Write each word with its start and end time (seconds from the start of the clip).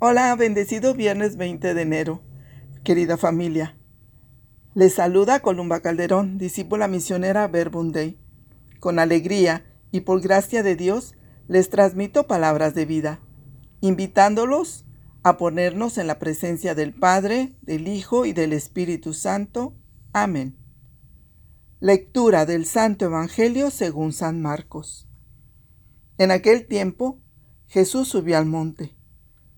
Hola, 0.00 0.34
bendecido 0.34 0.92
viernes 0.92 1.36
20 1.36 1.72
de 1.72 1.80
enero, 1.80 2.20
querida 2.82 3.16
familia. 3.16 3.78
Les 4.74 4.94
saluda 4.94 5.38
Columba 5.38 5.80
Calderón, 5.80 6.36
discípula 6.36 6.88
misionera 6.88 7.46
Verbum. 7.46 7.92
Con 8.80 8.98
alegría 8.98 9.64
y 9.92 10.00
por 10.00 10.20
gracia 10.20 10.64
de 10.64 10.74
Dios 10.74 11.14
les 11.46 11.70
transmito 11.70 12.26
palabras 12.26 12.74
de 12.74 12.86
vida, 12.86 13.20
invitándolos 13.80 14.84
a 15.22 15.36
ponernos 15.36 15.96
en 15.96 16.08
la 16.08 16.18
presencia 16.18 16.74
del 16.74 16.92
Padre, 16.92 17.52
del 17.62 17.86
Hijo 17.86 18.26
y 18.26 18.32
del 18.32 18.52
Espíritu 18.52 19.14
Santo. 19.14 19.74
Amén. 20.12 20.56
Lectura 21.78 22.46
del 22.46 22.66
Santo 22.66 23.04
Evangelio 23.04 23.70
según 23.70 24.12
San 24.12 24.42
Marcos. 24.42 25.08
En 26.18 26.32
aquel 26.32 26.66
tiempo, 26.66 27.20
Jesús 27.68 28.08
subió 28.08 28.36
al 28.38 28.46
monte 28.46 28.96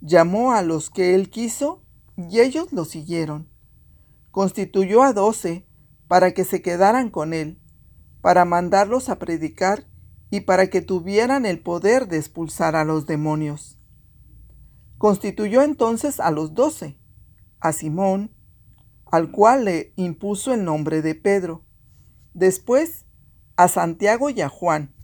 Llamó 0.01 0.53
a 0.53 0.63
los 0.63 0.91
que 0.91 1.15
él 1.15 1.31
quiso 1.31 1.83
y 2.17 2.41
ellos 2.41 2.73
lo 2.73 2.85
siguieron. 2.85 3.49
Constituyó 4.31 5.03
a 5.03 5.13
doce 5.13 5.67
para 6.09 6.32
que 6.32 6.45
se 6.45 6.63
quedaran 6.63 7.11
con 7.11 7.32
él, 7.32 7.61
para 8.21 8.45
mandarlos 8.45 9.09
a 9.09 9.18
predicar 9.18 9.87
y 10.31 10.40
para 10.40 10.68
que 10.68 10.82
tuvieran 10.82 11.46
el 11.46 11.61
poder 11.61 12.09
de 12.09 12.18
expulsar 12.18 12.77
a 12.77 12.85
los 12.85 13.07
demonios. 13.07 13.79
Constituyó 14.99 15.63
entonces 15.63 16.21
a 16.21 16.31
los 16.31 16.54
doce, 16.54 16.99
a 17.61 17.73
Simón, 17.73 18.35
al 19.11 19.31
cual 19.31 19.65
le 19.65 19.93
impuso 19.96 20.53
el 20.53 20.65
nombre 20.65 21.03
de 21.03 21.15
Pedro, 21.15 21.65
después 22.35 23.07
a 23.57 23.68
Santiago 23.68 24.31
y 24.31 24.40
a 24.40 24.49
Juan, 24.49 24.95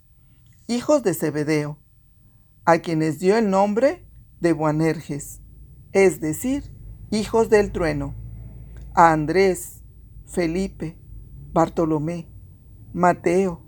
hijos 0.67 1.03
de 1.03 1.15
Zebedeo, 1.15 1.79
a 2.65 2.79
quienes 2.79 3.19
dio 3.19 3.37
el 3.37 3.51
nombre 3.51 4.07
de 4.43 4.53
Boanerges, 4.53 5.41
es 5.93 6.21
decir, 6.21 6.75
hijos 7.11 7.49
del 7.49 7.71
trueno, 7.71 8.15
a 8.93 9.13
Andrés, 9.13 9.83
Felipe, 10.27 10.99
Bartolomé, 11.53 12.29
Mateo, 12.93 13.63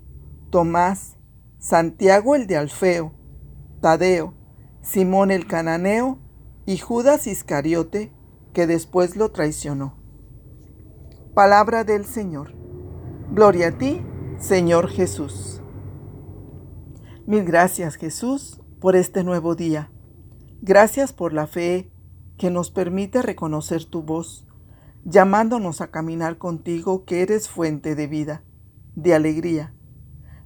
Tomás, 0.51 1.17
Santiago 1.59 2.35
el 2.35 2.45
de 2.45 2.57
Alfeo, 2.57 3.13
Tadeo, 3.81 4.33
Simón 4.81 5.31
el 5.31 5.47
cananeo 5.47 6.19
y 6.65 6.77
Judas 6.77 7.25
Iscariote, 7.25 8.11
que 8.53 8.67
después 8.67 9.15
lo 9.15 9.31
traicionó. 9.31 9.95
Palabra 11.33 11.83
del 11.83 12.05
Señor. 12.05 12.53
Gloria 13.31 13.69
a 13.69 13.77
ti, 13.77 14.01
Señor 14.39 14.89
Jesús. 14.89 15.61
Mil 17.25 17.45
gracias, 17.45 17.95
Jesús, 17.95 18.61
por 18.79 18.95
este 18.95 19.23
nuevo 19.23 19.55
día 19.55 19.89
Gracias 20.61 21.13
por 21.13 21.33
la 21.33 21.47
fe 21.47 21.91
que 22.37 22.49
nos 22.49 22.71
permite 22.71 23.21
reconocer 23.21 23.85
tu 23.85 24.01
voz, 24.03 24.47
llamándonos 25.03 25.81
a 25.81 25.91
caminar 25.91 26.37
contigo 26.37 27.05
que 27.05 27.21
eres 27.21 27.47
fuente 27.49 27.95
de 27.95 28.07
vida, 28.07 28.43
de 28.95 29.13
alegría. 29.13 29.73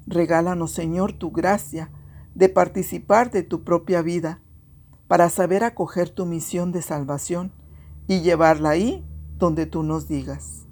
Regálanos, 0.06 0.72
Señor, 0.72 1.14
tu 1.14 1.32
gracia 1.32 1.92
de 2.36 2.50
participar 2.50 3.32
de 3.32 3.44
tu 3.44 3.64
propia 3.64 4.02
vida, 4.02 4.42
para 5.08 5.30
saber 5.30 5.64
acoger 5.64 6.10
tu 6.10 6.26
misión 6.26 6.72
de 6.72 6.82
salvación 6.82 7.52
y 8.08 8.22
llevarla 8.22 8.70
ahí 8.72 9.06
donde 9.38 9.66
tú 9.66 9.84
nos 9.84 10.08
digas. 10.08 10.68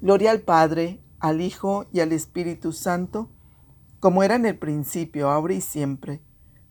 Gloria 0.00 0.30
al 0.30 0.40
Padre, 0.40 1.00
al 1.18 1.40
Hijo 1.40 1.86
y 1.92 2.00
al 2.00 2.12
Espíritu 2.12 2.72
Santo, 2.72 3.30
como 4.00 4.22
era 4.22 4.34
en 4.34 4.46
el 4.46 4.58
principio, 4.58 5.30
ahora 5.30 5.54
y 5.54 5.60
siempre, 5.60 6.22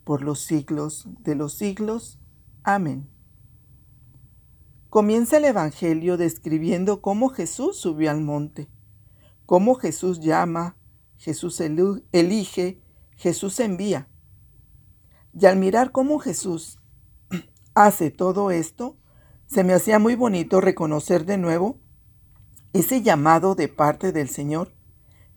por 0.10 0.24
los 0.24 0.40
siglos 0.40 1.08
de 1.20 1.36
los 1.36 1.54
siglos. 1.54 2.18
Amén. 2.64 3.08
Comienza 4.90 5.38
el 5.38 5.46
Evangelio 5.46 6.18
describiendo 6.18 7.00
cómo 7.00 7.30
Jesús 7.30 7.78
subió 7.78 8.10
al 8.10 8.20
monte, 8.20 8.72
cómo 9.46 9.76
Jesús 9.76 10.20
llama, 10.20 10.78
Jesús 11.18 11.62
elige, 11.62 12.82
Jesús 13.18 13.60
envía. 13.60 14.10
Y 15.32 15.46
al 15.46 15.58
mirar 15.58 15.92
cómo 15.92 16.18
Jesús 16.18 16.80
hace 17.76 18.10
todo 18.10 18.50
esto, 18.50 18.98
se 19.46 19.64
me 19.64 19.74
hacía 19.74 20.00
muy 20.00 20.16
bonito 20.16 20.60
reconocer 20.60 21.28
de 21.28 21.38
nuevo 21.38 21.78
ese 22.74 23.04
llamado 23.04 23.54
de 23.54 23.68
parte 23.68 24.12
del 24.12 24.30
Señor 24.30 24.74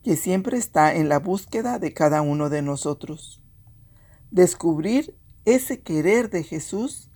que 0.03 0.17
siempre 0.17 0.57
está 0.57 0.95
en 0.95 1.11
la 1.11 1.19
búsqueda 1.19 1.79
de 1.79 1.93
cada 1.93 2.23
uno 2.23 2.49
de 2.49 2.63
nosotros 2.63 3.42
descubrir 4.33 5.15
ese 5.45 5.83
querer 5.83 6.31
de 6.31 6.43
Jesús 6.43 7.11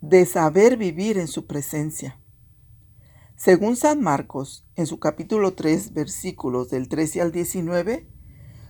de 0.00 0.26
saber 0.26 0.76
vivir 0.76 1.16
en 1.16 1.28
su 1.28 1.46
presencia. 1.46 2.18
Según 3.36 3.76
San 3.76 4.00
Marcos, 4.00 4.66
en 4.74 4.86
su 4.86 4.98
capítulo 4.98 5.54
3, 5.54 5.94
versículos 5.94 6.68
del 6.68 6.88
13 6.88 7.22
al 7.22 7.32
19, 7.32 8.08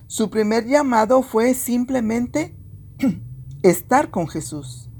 su 0.05 0.29
primer 0.29 0.67
llamado 0.67 1.23
fue 1.23 1.55
simplemente 1.55 2.55
estar 3.63 4.11
con 4.11 4.27
Jesús. 4.27 4.91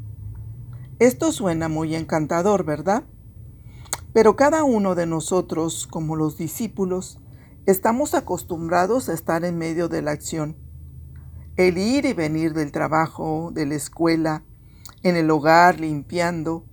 Esto 0.97 1.31
suena 1.31 1.69
muy 1.69 1.95
encantador, 1.95 2.65
¿verdad? 2.65 3.03
Pero 4.13 4.35
cada 4.35 4.63
uno 4.63 4.95
de 4.95 5.05
nosotros, 5.05 5.85
como 5.85 6.15
los 6.15 6.37
discípulos, 6.37 7.19
estamos 7.67 8.15
acostumbrados 8.15 9.09
a 9.09 9.13
estar 9.13 9.45
en 9.45 9.59
medio 9.59 9.89
de 9.89 10.01
la 10.01 10.11
acción 10.11 10.62
el 11.55 11.77
ir 11.77 12.05
y 12.05 12.13
venir 12.13 12.53
del 12.53 12.71
trabajo, 12.71 13.51
de 13.53 13.65
la 13.65 13.75
escuela, 13.75 14.43
en 15.03 15.15
el 15.15 15.29
hogar, 15.29 15.79
limpiando, 15.79 16.65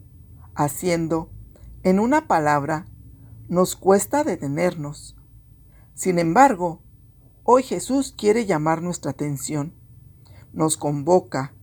haciendo, 0.55 1.31
en 1.83 2.01
una 2.01 2.27
palabra, 2.27 2.87
nos 3.49 3.77
cuesta 3.77 4.25
detenernos. 4.25 5.17
Sin 5.95 6.19
embargo, 6.19 6.83
hoy 7.45 7.63
Jesús 7.63 8.15
quiere 8.17 8.47
llamar 8.47 8.81
nuestra 8.81 9.11
atención, 9.11 9.75
nos 10.53 10.77
convoca, 10.77 11.55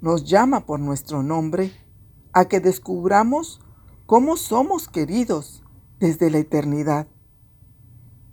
nos 0.00 0.24
llama 0.24 0.66
por 0.66 0.80
nuestro 0.80 1.22
nombre 1.22 1.72
a 2.32 2.46
que 2.46 2.60
descubramos 2.60 3.60
cómo 4.06 4.36
somos 4.36 4.88
queridos 4.88 5.62
desde 6.00 6.30
la 6.30 6.38
eternidad. 6.38 7.06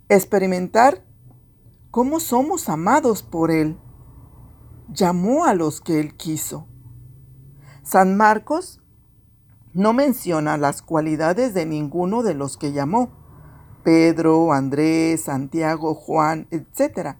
Experimentar 0.08 1.04
cómo 1.90 2.18
somos 2.18 2.68
amados 2.68 3.22
por 3.22 3.50
Él 3.50 3.78
llamó 4.92 5.44
a 5.44 5.54
los 5.54 5.80
que 5.80 6.00
él 6.00 6.16
quiso. 6.16 6.66
San 7.82 8.16
Marcos 8.16 8.80
no 9.72 9.92
menciona 9.92 10.56
las 10.56 10.82
cualidades 10.82 11.54
de 11.54 11.66
ninguno 11.66 12.22
de 12.22 12.34
los 12.34 12.56
que 12.56 12.72
llamó, 12.72 13.10
Pedro, 13.82 14.52
Andrés, 14.52 15.22
Santiago, 15.22 15.94
Juan, 15.94 16.46
etc. 16.50 17.16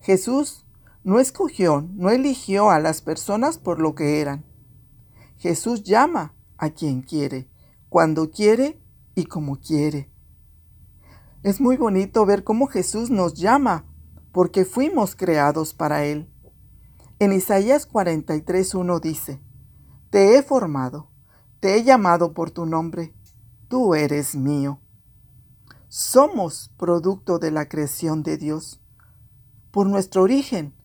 Jesús 0.00 0.66
no 1.04 1.20
escogió, 1.20 1.88
no 1.94 2.10
eligió 2.10 2.70
a 2.70 2.80
las 2.80 3.00
personas 3.00 3.58
por 3.58 3.80
lo 3.80 3.94
que 3.94 4.20
eran. 4.20 4.44
Jesús 5.38 5.84
llama 5.84 6.34
a 6.58 6.70
quien 6.70 7.02
quiere, 7.02 7.48
cuando 7.88 8.30
quiere 8.30 8.82
y 9.14 9.24
como 9.24 9.60
quiere. 9.60 10.10
Es 11.42 11.60
muy 11.60 11.76
bonito 11.76 12.26
ver 12.26 12.42
cómo 12.42 12.66
Jesús 12.66 13.10
nos 13.10 13.34
llama, 13.34 13.86
porque 14.32 14.64
fuimos 14.64 15.14
creados 15.14 15.72
para 15.72 16.04
Él. 16.04 16.28
En 17.20 17.32
Isaías 17.32 17.90
43.1 17.90 19.00
dice, 19.00 19.42
Te 20.10 20.36
he 20.36 20.42
formado, 20.44 21.10
te 21.58 21.74
he 21.74 21.82
llamado 21.82 22.32
por 22.32 22.52
tu 22.52 22.64
nombre, 22.64 23.12
tú 23.66 23.96
eres 23.96 24.36
mío. 24.36 24.80
Somos 25.88 26.70
producto 26.76 27.40
de 27.40 27.50
la 27.50 27.68
creación 27.68 28.22
de 28.22 28.36
Dios. 28.36 28.80
Por 29.72 29.88
nuestro 29.88 30.22
origen 30.22 30.76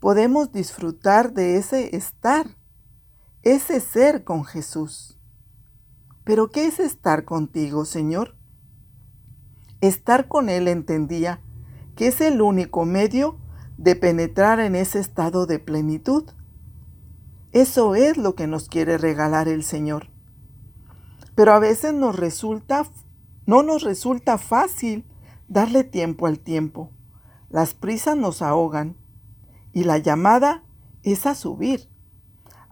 podemos 0.00 0.50
disfrutar 0.50 1.34
de 1.34 1.58
ese 1.58 1.94
estar, 1.94 2.56
ese 3.42 3.78
ser 3.78 4.24
con 4.24 4.44
Jesús. 4.44 5.18
Pero 6.24 6.48
¿qué 6.48 6.68
es 6.68 6.80
estar 6.80 7.26
contigo, 7.26 7.84
Señor? 7.84 8.34
Estar 9.82 10.26
con 10.26 10.48
Él 10.48 10.68
entendía 10.68 11.42
que 11.96 12.06
es 12.06 12.22
el 12.22 12.40
único 12.40 12.86
medio 12.86 13.41
de 13.82 13.96
penetrar 13.96 14.60
en 14.60 14.76
ese 14.76 15.00
estado 15.00 15.44
de 15.44 15.58
plenitud. 15.58 16.30
Eso 17.50 17.96
es 17.96 18.16
lo 18.16 18.36
que 18.36 18.46
nos 18.46 18.68
quiere 18.68 18.96
regalar 18.96 19.48
el 19.48 19.64
Señor. 19.64 20.08
Pero 21.34 21.52
a 21.52 21.58
veces 21.58 21.92
nos 21.92 22.14
resulta, 22.14 22.86
no 23.44 23.64
nos 23.64 23.82
resulta 23.82 24.38
fácil 24.38 25.04
darle 25.48 25.82
tiempo 25.82 26.28
al 26.28 26.38
tiempo. 26.38 26.92
Las 27.48 27.74
prisas 27.74 28.16
nos 28.16 28.40
ahogan 28.40 28.96
y 29.72 29.82
la 29.82 29.98
llamada 29.98 30.62
es 31.02 31.26
a 31.26 31.34
subir, 31.34 31.88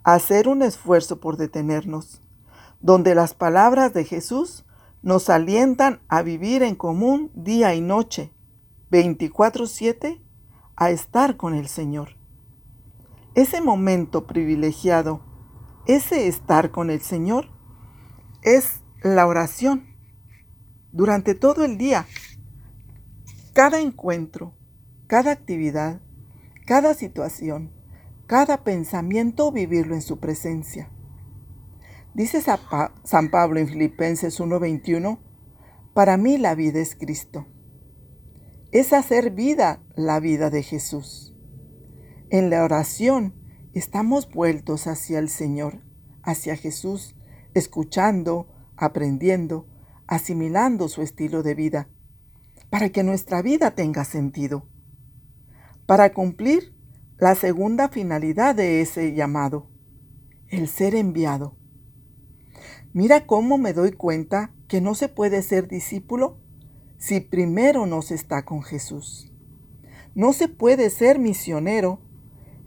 a 0.04 0.14
hacer 0.14 0.46
un 0.46 0.62
esfuerzo 0.62 1.18
por 1.18 1.36
detenernos, 1.36 2.22
donde 2.80 3.16
las 3.16 3.34
palabras 3.34 3.92
de 3.92 4.04
Jesús 4.04 4.64
nos 5.02 5.28
alientan 5.28 6.02
a 6.06 6.22
vivir 6.22 6.62
en 6.62 6.76
común 6.76 7.32
día 7.34 7.74
y 7.74 7.80
noche, 7.80 8.32
24/7 8.92 10.29
a 10.80 10.90
estar 10.90 11.36
con 11.36 11.54
el 11.54 11.68
Señor. 11.68 12.16
Ese 13.36 13.60
momento 13.60 14.26
privilegiado 14.26 15.30
ese 15.86 16.28
estar 16.28 16.70
con 16.70 16.90
el 16.90 17.00
Señor 17.00 17.48
es 18.42 18.80
la 19.02 19.26
oración 19.26 19.86
durante 20.92 21.34
todo 21.34 21.64
el 21.64 21.78
día. 21.78 22.06
Cada 23.54 23.80
encuentro, 23.80 24.54
cada 25.06 25.32
actividad, 25.32 26.00
cada 26.66 26.94
situación, 26.94 27.72
cada 28.26 28.62
pensamiento, 28.62 29.50
vivirlo 29.50 29.94
en 29.94 30.02
su 30.02 30.20
presencia. 30.20 30.90
Dice 32.14 32.40
San 32.40 33.30
Pablo 33.30 33.58
en 33.58 33.66
Filipenses 33.66 34.38
1:21, 34.38 35.18
para 35.94 36.16
mí 36.16 36.38
la 36.38 36.54
vida 36.54 36.78
es 36.78 36.94
Cristo. 36.94 37.46
Es 38.72 38.92
hacer 38.92 39.32
vida 39.32 39.82
la 39.96 40.20
vida 40.20 40.48
de 40.48 40.62
Jesús. 40.62 41.34
En 42.30 42.50
la 42.50 42.62
oración 42.62 43.34
estamos 43.72 44.30
vueltos 44.30 44.86
hacia 44.86 45.18
el 45.18 45.28
Señor, 45.28 45.82
hacia 46.22 46.54
Jesús, 46.54 47.16
escuchando, 47.52 48.46
aprendiendo, 48.76 49.66
asimilando 50.06 50.88
su 50.88 51.02
estilo 51.02 51.42
de 51.42 51.56
vida, 51.56 51.88
para 52.70 52.90
que 52.90 53.02
nuestra 53.02 53.42
vida 53.42 53.72
tenga 53.72 54.04
sentido, 54.04 54.68
para 55.86 56.12
cumplir 56.12 56.72
la 57.18 57.34
segunda 57.34 57.88
finalidad 57.88 58.54
de 58.54 58.82
ese 58.82 59.14
llamado, 59.14 59.68
el 60.46 60.68
ser 60.68 60.94
enviado. 60.94 61.56
Mira 62.92 63.26
cómo 63.26 63.58
me 63.58 63.72
doy 63.72 63.90
cuenta 63.90 64.52
que 64.68 64.80
no 64.80 64.94
se 64.94 65.08
puede 65.08 65.42
ser 65.42 65.66
discípulo 65.66 66.38
si 67.00 67.20
primero 67.20 67.86
no 67.86 68.02
se 68.02 68.14
está 68.14 68.44
con 68.44 68.62
Jesús. 68.62 69.32
No 70.14 70.34
se 70.34 70.48
puede 70.48 70.90
ser 70.90 71.18
misionero 71.18 71.98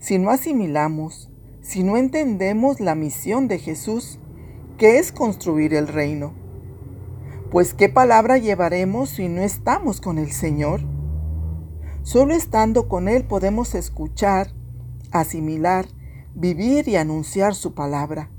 si 0.00 0.18
no 0.18 0.30
asimilamos, 0.30 1.30
si 1.62 1.84
no 1.84 1.96
entendemos 1.96 2.80
la 2.80 2.96
misión 2.96 3.46
de 3.46 3.60
Jesús, 3.60 4.18
que 4.76 4.98
es 4.98 5.12
construir 5.12 5.72
el 5.72 5.86
reino. 5.86 6.34
Pues 7.52 7.74
¿qué 7.74 7.88
palabra 7.88 8.36
llevaremos 8.36 9.10
si 9.10 9.28
no 9.28 9.40
estamos 9.40 10.00
con 10.00 10.18
el 10.18 10.32
Señor? 10.32 10.80
Solo 12.02 12.34
estando 12.34 12.88
con 12.88 13.06
Él 13.06 13.24
podemos 13.24 13.76
escuchar, 13.76 14.48
asimilar, 15.12 15.86
vivir 16.34 16.88
y 16.88 16.96
anunciar 16.96 17.54
su 17.54 17.72
palabra. 17.72 18.30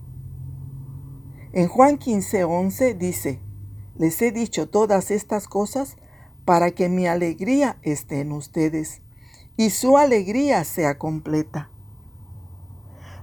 En 1.54 1.70
Juan 1.70 1.98
15:11 1.98 2.98
dice, 2.98 3.40
les 3.98 4.22
he 4.22 4.32
dicho 4.32 4.68
todas 4.70 5.12
estas 5.12 5.48
cosas 5.48 5.98
para 6.44 6.72
que 6.72 6.90
mi 6.90 7.08
alegría 7.08 7.78
esté 7.82 8.22
en 8.22 8.32
ustedes 8.32 9.02
y 9.58 9.70
su 9.70 9.98
alegría 9.98 10.64
sea 10.64 10.98
completa. 10.98 11.70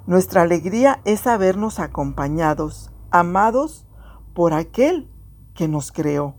Nuestra 0.07 0.43
alegría 0.43 1.01
es 1.05 1.21
sabernos 1.21 1.79
acompañados, 1.79 2.91
amados 3.11 3.87
por 4.35 4.55
aquel 4.55 5.09
que 5.55 5.69
nos 5.69 5.93
creó, 5.93 6.35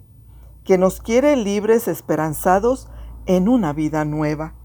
que 0.65 0.77
nos 0.77 1.00
quiere 1.00 1.36
libres, 1.38 1.88
esperanzados 1.88 2.89
en 3.25 3.47
una 3.47 3.71
vida 3.71 4.03
nueva. 4.03 4.56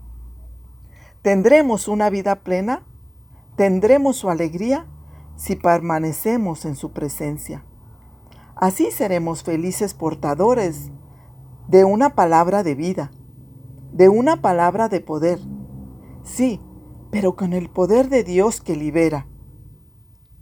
¿Tendremos 1.23 1.89
una 1.89 2.11
vida 2.11 2.43
plena? 2.43 2.83
¿Tendremos 3.57 4.17
su 4.17 4.31
alegría 4.31 4.87
si 5.37 5.57
permanecemos 5.57 6.65
en 6.65 6.75
su 6.75 6.93
presencia? 6.93 7.65
Así 8.61 8.91
seremos 8.91 9.45
felices 9.45 9.95
portadores 9.95 10.91
de 11.69 11.85
una 11.85 12.17
palabra 12.17 12.65
de 12.65 12.75
vida, 12.75 13.13
de 13.93 14.09
una 14.09 14.43
palabra 14.43 14.89
de 14.89 15.01
poder. 15.01 15.39
Sí, 16.25 16.61
pero 17.13 17.37
con 17.37 17.53
el 17.53 17.71
poder 17.71 18.09
de 18.09 18.25
Dios 18.25 18.61
que 18.61 18.75
libera. 18.75 19.29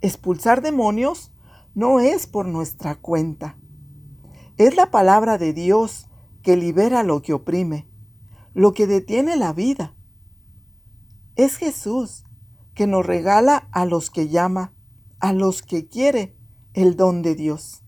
Expulsar 0.00 0.62
demonios 0.62 1.30
no 1.74 2.00
es 2.00 2.26
por 2.26 2.46
nuestra 2.46 2.94
cuenta. 2.94 3.58
Es 4.56 4.76
la 4.76 4.90
palabra 4.90 5.36
de 5.36 5.52
Dios 5.52 6.08
que 6.42 6.56
libera 6.56 7.02
lo 7.02 7.20
que 7.20 7.34
oprime, 7.34 7.86
lo 8.54 8.72
que 8.72 8.86
detiene 8.86 9.36
la 9.36 9.52
vida. 9.52 9.94
Es 11.34 11.56
Jesús 11.56 12.24
que 12.72 12.86
nos 12.86 13.04
regala 13.04 13.69
a 13.72 13.84
los 13.84 14.08
que 14.10 14.30
llama, 14.30 14.72
a 15.20 15.34
los 15.34 15.60
que 15.60 15.86
quiere 15.86 16.34
el 16.72 16.96
don 16.96 17.20
de 17.20 17.34
Dios. 17.34 17.82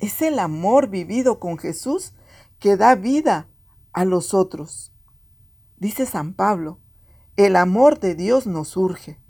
Es 0.00 0.22
el 0.22 0.38
amor 0.38 0.88
vivido 0.88 1.38
con 1.38 1.58
Jesús 1.58 2.14
que 2.58 2.76
da 2.76 2.94
vida 2.94 3.48
a 3.92 4.04
los 4.04 4.32
otros. 4.32 4.94
Dice 5.76 6.06
San 6.06 6.34
Pablo, 6.34 6.78
el 7.36 7.54
amor 7.54 8.00
de 8.00 8.14
Dios 8.14 8.46
nos 8.46 8.76
urge. 8.76 9.20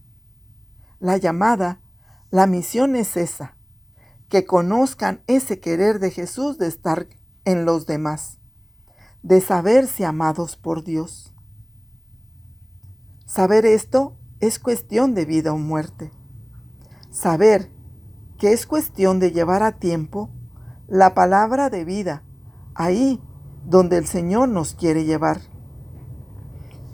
La 1.00 1.16
llamada, 1.16 1.80
la 2.30 2.46
misión 2.46 2.94
es 2.94 3.16
esa, 3.16 3.56
que 4.28 4.44
conozcan 4.44 5.22
ese 5.26 5.58
querer 5.60 5.98
de 5.98 6.10
Jesús 6.10 6.56
de 6.56 6.68
estar 6.68 7.08
en 7.44 7.64
los 7.64 7.86
demás, 7.86 8.38
de 9.22 9.40
saberse 9.40 10.04
amados 10.04 10.56
por 10.56 10.84
Dios. 10.84 11.34
Saber 13.26 13.66
esto 13.66 14.16
es 14.38 14.58
cuestión 14.58 15.14
de 15.14 15.24
vida 15.24 15.52
o 15.52 15.58
muerte. 15.58 16.12
Saber 17.10 17.72
que 18.38 18.52
es 18.52 18.66
cuestión 18.66 19.18
de 19.18 19.32
llevar 19.32 19.62
a 19.62 19.78
tiempo 19.78 20.30
la 20.90 21.14
palabra 21.14 21.70
de 21.70 21.84
vida, 21.84 22.24
ahí 22.74 23.22
donde 23.64 23.96
el 23.96 24.06
Señor 24.06 24.48
nos 24.48 24.74
quiere 24.74 25.04
llevar. 25.04 25.40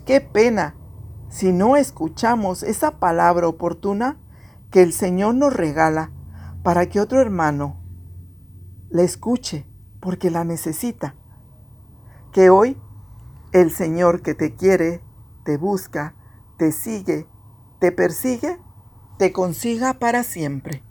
Qué 0.05 0.21
pena 0.21 0.77
si 1.31 1.51
no 1.51 1.77
escuchamos 1.77 2.63
esa 2.63 2.99
palabra 3.01 3.49
oportuna 3.49 4.19
que 4.71 4.83
el 4.83 4.93
Señor 4.93 5.35
nos 5.35 5.55
regala 5.55 6.13
para 6.63 6.87
que 6.87 7.01
otro 7.01 7.21
hermano 7.23 7.81
la 8.91 9.03
escuche 9.03 9.67
porque 9.99 10.31
la 10.31 10.45
necesita. 10.45 11.15
Que 12.33 12.51
hoy 12.51 12.77
el 13.53 13.71
Señor 13.71 14.21
que 14.21 14.35
te 14.35 14.55
quiere, 14.55 15.01
te 15.43 15.57
busca, 15.57 16.15
te 16.59 16.71
sigue, 16.71 17.27
te 17.79 17.93
persigue, 17.93 18.59
te 19.17 19.33
consiga 19.33 19.95
para 19.95 20.23
siempre. 20.23 20.86